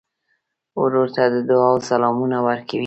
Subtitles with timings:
[0.81, 2.79] ورور ته د دعا سلامونه ورکوې.